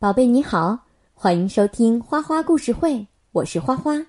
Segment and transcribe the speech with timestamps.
[0.00, 4.06] 宝贝你好，欢迎收听花花故事会，我是花花。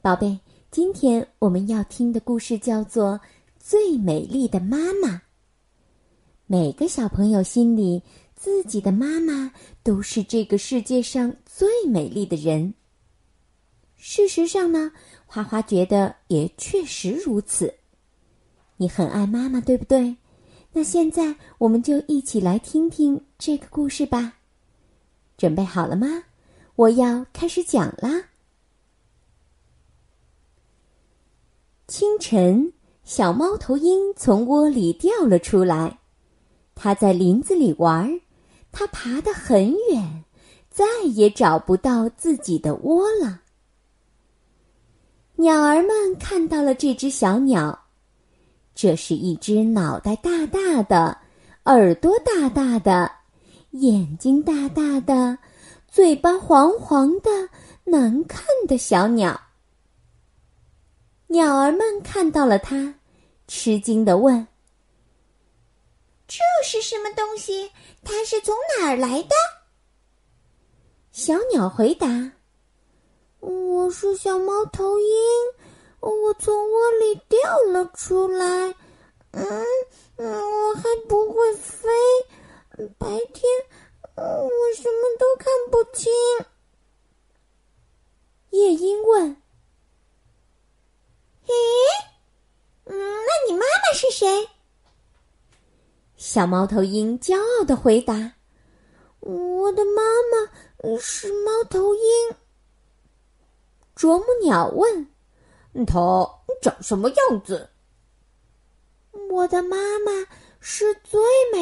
[0.00, 0.38] 宝贝，
[0.70, 3.14] 今天我们要听的故事叫做
[3.58, 5.08] 《最美丽的妈妈》。
[6.46, 8.00] 每个小朋友心里，
[8.36, 9.52] 自己的妈妈
[9.82, 12.72] 都是这个世界上最美丽的人。
[13.96, 14.92] 事实上呢，
[15.26, 17.74] 花花觉得也确实如此。
[18.76, 20.16] 你很爱妈妈，对不对？
[20.72, 24.34] 那现在我们就一起来听听这个故事吧。
[25.42, 26.22] 准备好了吗？
[26.76, 28.26] 我要开始讲啦。
[31.88, 35.98] 清晨，小猫头鹰从窝里掉了出来，
[36.76, 38.20] 它在林子里玩，
[38.70, 40.22] 它爬得很远，
[40.70, 43.40] 再也找不到自己的窝了。
[45.34, 47.86] 鸟儿们看到了这只小鸟，
[48.76, 51.18] 这是一只脑袋大大的、
[51.64, 53.21] 耳朵大大的。
[53.72, 55.38] 眼睛大大的，
[55.88, 57.30] 嘴巴黄黄的，
[57.84, 59.40] 难看的小鸟。
[61.28, 62.94] 鸟儿们看到了它，
[63.48, 64.46] 吃惊的问
[66.28, 67.70] ：“这是什么东西？
[68.04, 69.30] 它是从哪儿来的？”
[71.10, 72.06] 小鸟回答
[73.40, 75.06] ：“我是小猫头鹰，
[76.00, 77.38] 我从窝里掉
[77.72, 78.74] 了出来。
[79.30, 79.64] 嗯
[80.16, 81.88] 嗯，我还不会飞。”
[83.02, 83.44] 白天，
[84.14, 86.12] 我什么都看不清。
[88.50, 89.36] 夜莺问
[91.44, 91.52] ：“咦，
[92.84, 94.48] 嗯，那你妈妈是谁？”
[96.16, 98.34] 小猫头鹰骄傲的回答
[99.18, 102.02] ：“我的妈妈是猫头鹰。”
[103.96, 105.08] 啄木鸟问
[105.84, 107.68] ：“它长什么样子？”
[109.28, 110.12] 我的妈妈
[110.60, 111.20] 是最
[111.52, 111.61] 美。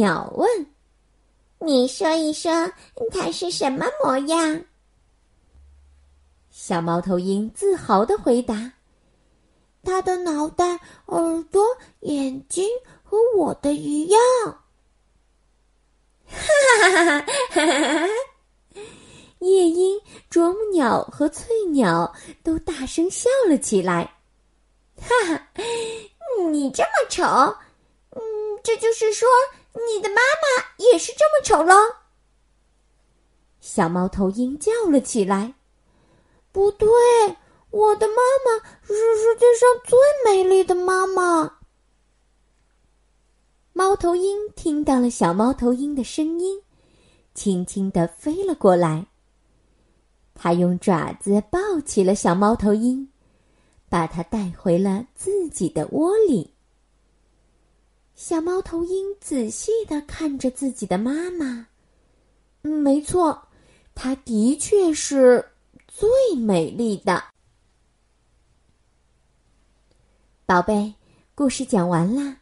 [0.00, 0.66] 鸟问
[1.60, 2.50] ：“你说一说，
[3.12, 4.64] 它是什么模样？”
[6.48, 8.72] 小猫头鹰自豪的回答
[9.84, 11.62] ：“它的脑袋、耳朵、
[12.00, 12.66] 眼睛
[13.04, 14.20] 和我的一样。”
[16.24, 16.38] 哈
[16.80, 18.08] 哈哈哈哈哈！
[19.40, 22.10] 夜莺、啄木鸟和翠鸟
[22.42, 24.14] 都大声笑了起来。
[24.96, 25.46] 哈哈，
[26.50, 27.22] 你这么丑！
[28.16, 28.22] 嗯
[28.62, 29.28] 这就是说，
[29.74, 31.74] 你的妈妈也是这么丑喽？
[33.60, 35.54] 小猫头鹰叫了起来
[36.50, 36.88] ：“不对，
[37.70, 38.14] 我的妈
[38.44, 41.58] 妈是世界上最美丽的妈妈。”
[43.72, 46.60] 猫头鹰听到了小猫头鹰的声音，
[47.34, 49.06] 轻轻的飞了过来。
[50.34, 53.08] 它用爪子抱起了小猫头鹰，
[53.88, 56.49] 把它带回了自己的窝里。
[58.22, 61.66] 小猫头鹰仔细的看着自己的妈妈，
[62.60, 63.48] 没错，
[63.94, 65.42] 它的确是
[65.88, 67.24] 最美丽的。
[70.44, 70.92] 宝贝，
[71.34, 72.36] 故事讲完啦。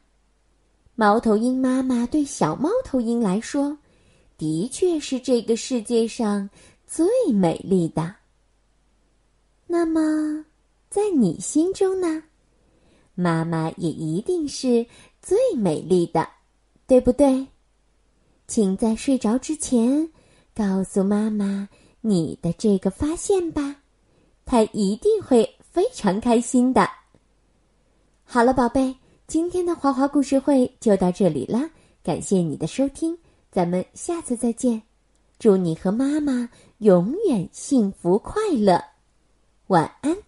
[0.97, 3.79] 猫头鹰妈妈对小猫头鹰来说，
[4.37, 6.51] 的确是这个世界上
[6.89, 8.17] 最美丽的。
[9.69, 10.45] 那么，
[10.91, 12.25] 在你心中呢？
[13.15, 14.85] 妈妈也一定是。
[15.29, 16.27] 最美丽的，
[16.87, 17.47] 对不对？
[18.47, 20.09] 请在睡着之前
[20.55, 21.69] 告诉妈妈
[22.01, 23.77] 你的这个发现吧，
[24.47, 26.89] 她一定会非常开心的。
[28.25, 28.97] 好了，宝贝，
[29.27, 31.61] 今天的花花故事会就到这里了，
[32.03, 33.19] 感谢你的收听，
[33.51, 34.83] 咱们下次再见，
[35.39, 38.83] 祝你和妈妈永远幸福快乐，
[39.67, 40.28] 晚安。